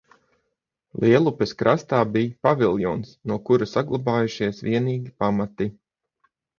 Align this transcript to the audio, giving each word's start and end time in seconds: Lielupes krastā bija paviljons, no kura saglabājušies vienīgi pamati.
Lielupes 1.03 1.53
krastā 1.59 1.99
bija 2.15 2.33
paviljons, 2.49 3.13
no 3.35 3.41
kura 3.51 3.71
saglabājušies 3.77 4.67
vienīgi 4.73 5.19
pamati. 5.25 5.75